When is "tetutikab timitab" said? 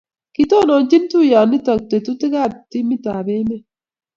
1.89-3.25